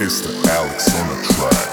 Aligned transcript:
It's 0.00 0.20
the 0.22 0.32
Alex 0.50 0.88
on 0.98 1.08
the 1.08 1.22
track. 1.34 1.70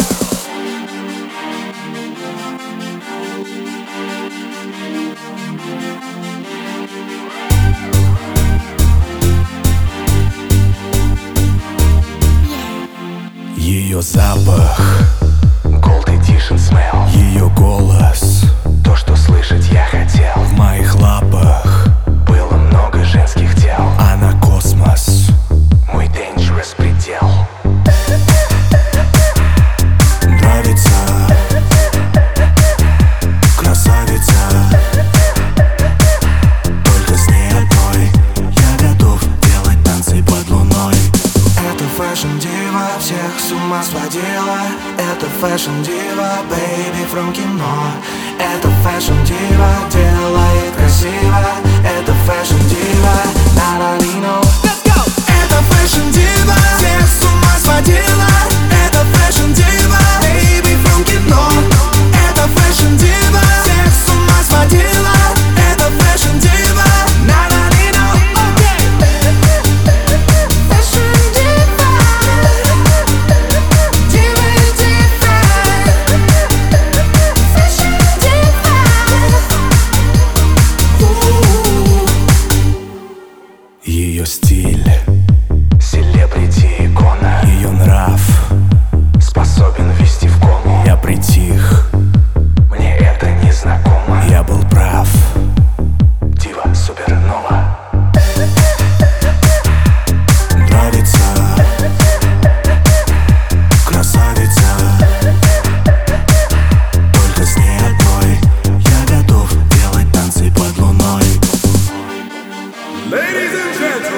Ее 13.57 14.01
запах 14.01 14.79
Golden 15.63 16.19
Edition 16.19 16.57
smell 16.57 17.09
Ее 17.13 17.49
голос 17.57 18.43
То, 18.83 18.95
что 18.95 19.15
слышно 19.15 19.30
fashion-дива 42.21 42.99
Всех 42.99 43.39
с 43.39 43.51
ума 43.51 43.81
сводила. 43.83 44.61
Это 44.97 45.25
fashion-дива, 45.41 46.31
baby, 46.49 47.03
прям 47.11 47.33
кино 47.33 47.91
Это 48.37 48.69
fashion-дива, 48.83 49.71
делает 49.91 50.75
красиво. 50.75 51.70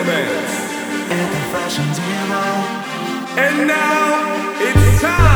romance. 0.03 0.73
And 3.35 3.67
now 3.67 4.55
it's 4.59 5.01
time. 5.01 5.32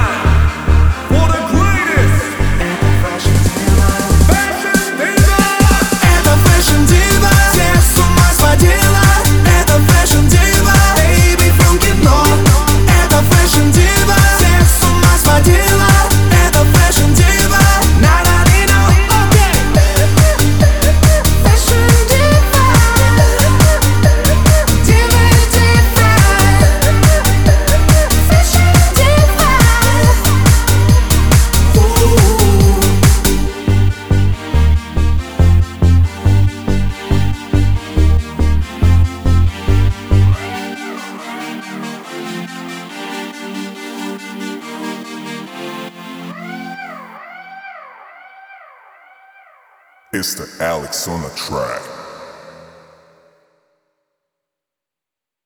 It's 50.14 50.36
the 50.36 50.64
Alex 50.64 51.06
on 51.10 51.22
the 51.22 51.30
track. 51.32 51.82